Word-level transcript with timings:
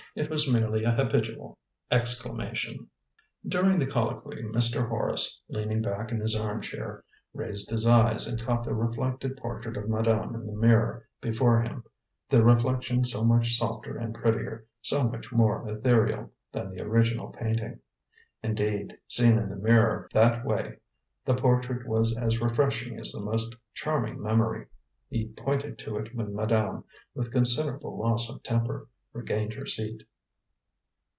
It 0.13 0.29
was 0.29 0.51
merely 0.51 0.83
a 0.83 0.91
habitual 0.91 1.57
exclamation. 1.89 2.89
During 3.47 3.79
the 3.79 3.85
colloquy 3.87 4.43
Mr. 4.43 4.89
Horace, 4.89 5.39
leaning 5.47 5.81
back 5.81 6.11
in 6.11 6.19
his 6.19 6.35
arm 6.35 6.59
chair, 6.59 7.05
raised 7.33 7.69
his 7.69 7.87
eyes, 7.87 8.27
and 8.27 8.37
caught 8.41 8.65
the 8.65 8.75
reflected 8.75 9.37
portrait 9.37 9.77
of 9.77 9.87
madame 9.87 10.35
in 10.35 10.45
the 10.45 10.51
mirror 10.51 11.07
before 11.21 11.61
him 11.61 11.85
the 12.27 12.43
reflection 12.43 13.05
so 13.05 13.23
much 13.23 13.55
softer 13.57 13.95
and 13.97 14.13
prettier, 14.13 14.65
so 14.81 15.09
much 15.09 15.31
more 15.31 15.65
ethereal, 15.69 16.33
than 16.51 16.71
the 16.71 16.81
original 16.83 17.29
painting. 17.29 17.79
Indeed, 18.43 18.97
seen 19.07 19.37
in 19.37 19.47
the 19.47 19.55
mirror, 19.55 20.09
that 20.11 20.43
way, 20.43 20.79
the 21.23 21.35
portrait 21.35 21.87
was 21.87 22.17
as 22.17 22.41
refreshing 22.41 22.99
as 22.99 23.13
the 23.13 23.23
most 23.23 23.55
charming 23.73 24.21
memory. 24.21 24.67
He 25.09 25.27
pointed 25.29 25.79
to 25.79 25.95
it 25.99 26.13
when 26.13 26.35
madame, 26.35 26.83
with 27.15 27.31
considerable 27.31 27.97
loss 27.97 28.29
of 28.29 28.43
temper, 28.43 28.89
regained 29.13 29.51
her 29.53 29.65
seat. 29.65 30.01